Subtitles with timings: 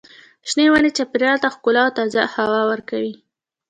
[0.49, 3.13] شنې ونې چاپېریال ته ښکلا او تازه هوا ورکوي.